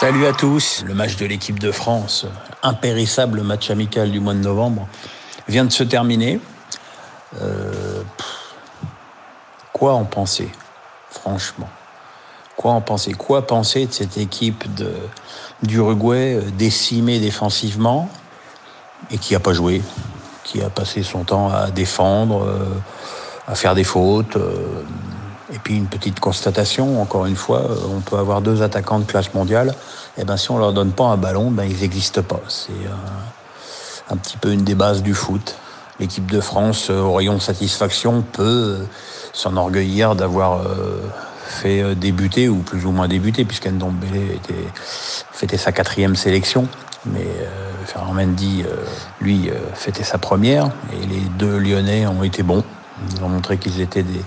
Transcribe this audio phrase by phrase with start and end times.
[0.00, 0.84] Salut à tous.
[0.86, 2.24] Le match de l'équipe de France,
[2.62, 4.86] impérissable match amical du mois de novembre,
[5.48, 6.38] vient de se terminer.
[7.42, 8.04] Euh,
[9.72, 10.50] quoi en penser,
[11.10, 11.68] franchement?
[12.54, 13.12] Quoi en penser?
[13.14, 14.66] Quoi penser de cette équipe
[15.64, 18.08] d'Uruguay euh, décimée défensivement
[19.10, 19.82] et qui n'a pas joué,
[20.44, 22.80] qui a passé son temps à défendre, euh,
[23.48, 24.38] à faire des fautes
[25.52, 29.04] et puis une petite constatation, encore une fois, euh, on peut avoir deux attaquants de
[29.04, 29.74] classe mondiale,
[30.16, 32.40] et eh ben si on leur donne pas un ballon, ben ils n'existent pas.
[32.48, 32.72] C'est
[34.10, 35.56] un, petit peu une des bases du foot.
[36.00, 38.42] L'équipe de France, euh, au rayon satisfaction, peut
[38.80, 38.84] euh,
[39.32, 40.62] s'enorgueillir d'avoir
[41.46, 44.54] fait débuter, ou plus ou moins débuter, puisqu'Ndombele était
[45.32, 46.66] fêtait sa quatrième sélection.
[47.06, 47.26] Mais
[47.86, 48.64] Ferrand Mendy,
[49.20, 50.70] lui, fêtait sa première.
[50.92, 52.64] Et les deux Lyonnais ont été bons.
[53.14, 54.20] Ils ont montré qu'ils étaient des,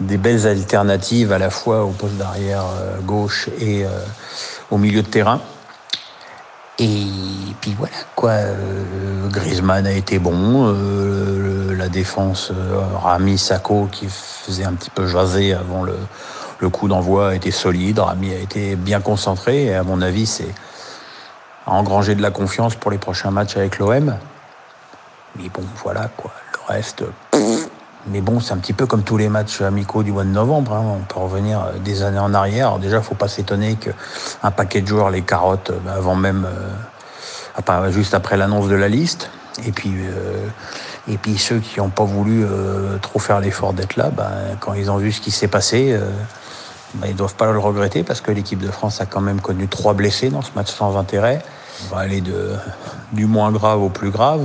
[0.00, 3.90] des belles alternatives à la fois au poste d'arrière euh, gauche et euh,
[4.70, 5.40] au milieu de terrain.
[6.78, 7.06] Et
[7.62, 10.74] puis voilà quoi, euh, Griezmann a été bon,
[11.74, 12.52] la défense
[13.02, 15.96] Rami Sako qui faisait un petit peu jaser avant le,
[16.58, 20.26] le coup d'envoi a été solide, Rami a été bien concentré et à mon avis
[20.26, 20.54] c'est
[21.64, 24.14] engranger de la confiance pour les prochains matchs avec l'OM.
[25.36, 27.04] Mais bon voilà quoi, le reste.
[28.08, 30.74] Mais bon, c'est un petit peu comme tous les matchs amicaux du mois de novembre.
[30.74, 30.84] Hein.
[31.00, 32.68] On peut revenir euh, des années en arrière.
[32.68, 37.90] Alors déjà, faut pas s'étonner qu'un paquet de joueurs les carottes euh, avant même, euh,
[37.90, 39.30] juste après l'annonce de la liste.
[39.66, 39.94] Et puis,
[41.08, 42.44] et puis ceux qui n'ont pas voulu
[43.00, 45.98] trop faire l'effort d'être là, ben, quand ils ont vu ce qui s'est passé,
[46.96, 49.66] ben, ils doivent pas le regretter parce que l'équipe de France a quand même connu
[49.66, 51.42] trois blessés dans ce match sans intérêt.
[51.86, 52.52] On va aller de,
[53.12, 54.42] du moins grave au plus grave.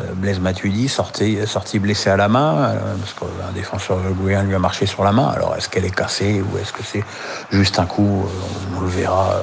[0.00, 4.54] Euh, Blaise Matuidi sorti, sorti blessé à la main, euh, parce qu'un défenseur uruguayen lui
[4.54, 5.28] a marché sur la main.
[5.28, 7.04] Alors est-ce qu'elle est cassée ou est-ce que c'est
[7.50, 9.36] juste un coup euh, On le verra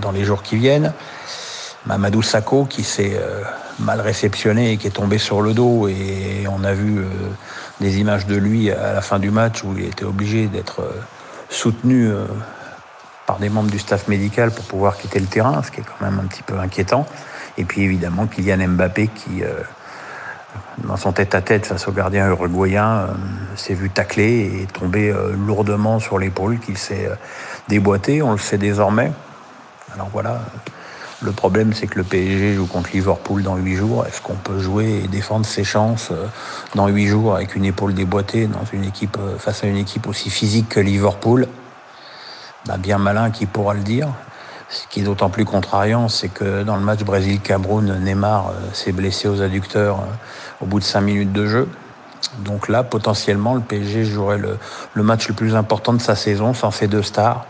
[0.00, 0.92] dans les jours qui viennent.
[1.86, 3.18] Mamadou Sakho qui s'est
[3.78, 7.02] mal réceptionné et qui est tombé sur le dos et on a vu
[7.80, 10.82] des images de lui à la fin du match où il était obligé d'être
[11.48, 12.10] soutenu
[13.26, 16.04] par des membres du staff médical pour pouvoir quitter le terrain, ce qui est quand
[16.04, 17.06] même un petit peu inquiétant.
[17.56, 19.42] Et puis évidemment Kylian Mbappé qui
[20.84, 23.06] dans son tête-à-tête face au gardien uruguayen, euh,
[23.56, 27.14] s'est vu tacler et tomber euh, lourdement sur l'épaule qu'il s'est euh,
[27.68, 28.22] déboîté.
[28.22, 29.12] On le sait désormais.
[29.94, 30.40] Alors voilà,
[31.22, 34.06] le problème c'est que le PSG joue contre Liverpool dans huit jours.
[34.06, 36.12] Est-ce qu'on peut jouer et défendre ses chances
[36.74, 40.30] dans huit jours avec une épaule déboîtée dans une équipe, face à une équipe aussi
[40.30, 41.48] physique que Liverpool?
[42.66, 44.08] Bah, Bien malin qui pourra le dire.
[44.70, 48.92] Ce qui est d'autant plus contrariant, c'est que dans le match Brésil-Cameroun, Neymar euh, s'est
[48.92, 51.68] blessé aux adducteurs euh, au bout de 5 minutes de jeu.
[52.40, 54.58] Donc là, potentiellement, le PSG jouerait le,
[55.02, 57.46] match le plus important de sa saison sans ses deux stars.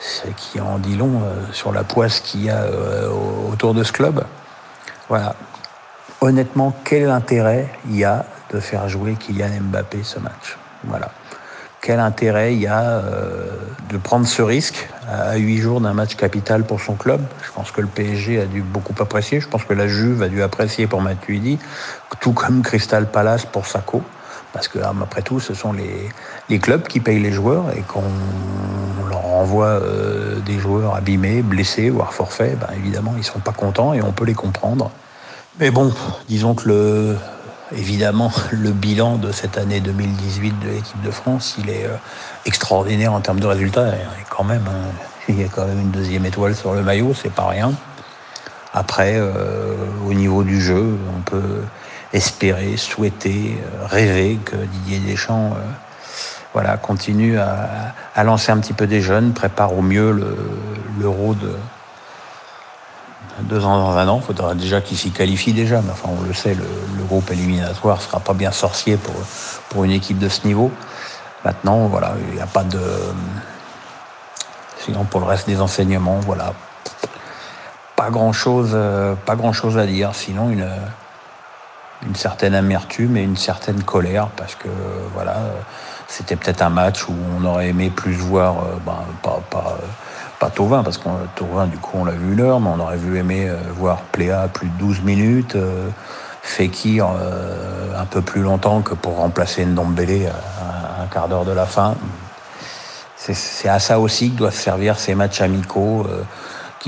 [0.00, 2.66] Ce qui en dit long euh, sur la poisse qu'il y a
[3.52, 4.24] autour de ce club.
[5.08, 5.36] Voilà.
[6.20, 10.58] Honnêtement, quel intérêt il y a de faire jouer Kylian Mbappé ce match?
[10.84, 11.10] Voilà
[11.80, 13.50] quel intérêt il y a euh,
[13.90, 17.20] de prendre ce risque à huit jours d'un match capital pour son club?
[17.46, 19.40] Je pense que le PSG a dû beaucoup apprécier.
[19.40, 21.58] Je pense que la Juve a dû apprécier pour Matuidi,
[22.20, 24.02] tout comme Crystal Palace pour Sacco.
[24.52, 26.08] Parce que, après tout, ce sont les,
[26.48, 28.02] les clubs qui payent les joueurs et qu'on
[29.08, 33.52] leur envoie euh, des joueurs abîmés, blessés, voire forfaits, ben, évidemment, ils ne sont pas
[33.52, 34.90] contents et on peut les comprendre.
[35.60, 35.92] Mais bon,
[36.28, 37.16] disons que le,
[37.76, 41.96] Évidemment, le bilan de cette année 2018 de l'équipe de France, il est euh,
[42.46, 43.92] extraordinaire en termes de résultats.
[44.44, 44.88] Même, hein,
[45.28, 47.72] il y a quand même une deuxième étoile sur le maillot, c'est pas rien.
[48.72, 49.74] Après, euh,
[50.06, 51.62] au niveau du jeu, on peut
[52.12, 55.56] espérer, souhaiter, euh, rêver que Didier Deschamps
[56.54, 60.10] voilà, continue à, lancer un petit peu des jeunes, prépare au mieux
[60.98, 61.54] l'euro de,
[63.42, 64.18] deux ans dans un an.
[64.22, 65.80] Il faudra déjà qu'il s'y qualifie déjà.
[65.82, 66.64] Mais enfin, on le sait, le,
[67.04, 69.14] groupe éliminatoire ne sera pas bien sorcier pour,
[69.70, 70.70] pour une équipe de ce niveau.
[71.44, 72.80] Maintenant, voilà, il n'y a pas de.
[74.80, 76.52] Sinon, pour le reste des enseignements, voilà.
[77.96, 78.76] Pas grand chose,
[79.24, 80.14] pas grand chose à dire.
[80.14, 80.68] Sinon, une,
[82.06, 84.68] une certaine amertume et une certaine colère parce que,
[85.14, 85.36] voilà,
[86.06, 89.04] c'était peut-être un match où on aurait aimé plus voir, euh, ben,
[90.66, 93.48] parce que Tauvin, du coup, on l'a vu une heure, mais on aurait vu aimer
[93.48, 95.88] euh, voir Pléa plus de 12 minutes, euh,
[96.42, 101.52] Fekir euh, un peu plus longtemps que pour remplacer Ndombele à, un quart d'heure de
[101.52, 101.94] la fin.
[103.16, 106.06] C'est à ça aussi que doivent servir ces matchs amicaux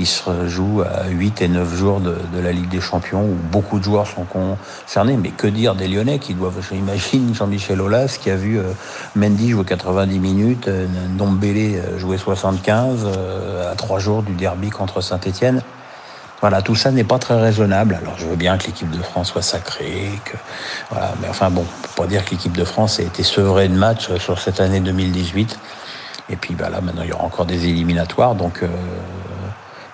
[0.01, 3.77] qui se joue à 8 et 9 jours de, la Ligue des Champions où beaucoup
[3.77, 5.15] de joueurs sont concernés.
[5.15, 8.63] Mais que dire des Lyonnais qui doivent, j'imagine, Jean-Michel Aulas qui a vu euh,
[9.15, 10.87] Mendy jouer 90 minutes, euh,
[11.19, 13.07] euh, jouer 75
[13.71, 15.61] à trois jours du derby contre Saint-Etienne.
[16.39, 17.99] Voilà, tout ça n'est pas très raisonnable.
[18.01, 20.35] Alors je veux bien que l'équipe de France soit sacrée, que
[21.21, 21.63] mais enfin bon,
[21.95, 25.59] pas dire que l'équipe de France a été sevrée de match sur cette année 2018.
[26.31, 28.63] Et puis bah, là, maintenant, il y aura encore des éliminatoires, donc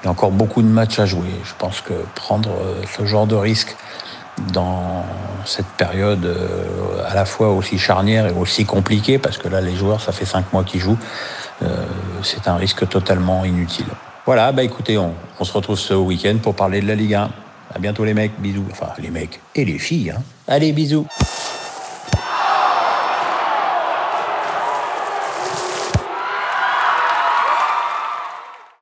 [0.01, 1.29] il y a encore beaucoup de matchs à jouer.
[1.43, 3.75] Je pense que prendre euh, ce genre de risque
[4.53, 5.03] dans
[5.45, 9.75] cette période euh, à la fois aussi charnière et aussi compliquée, parce que là, les
[9.75, 10.99] joueurs, ça fait cinq mois qu'ils jouent,
[11.63, 11.85] euh,
[12.23, 13.87] c'est un risque totalement inutile.
[14.25, 17.29] Voilà, bah écoutez, on, se retrouve ce week-end pour parler de la Ligue 1.
[17.73, 18.65] À bientôt les mecs, bisous.
[18.71, 20.11] Enfin, les mecs et les filles.
[20.11, 20.21] Hein.
[20.47, 21.07] Allez, bisous.